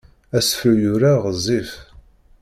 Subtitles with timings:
[0.37, 1.71] Asefru yura ɣezzif.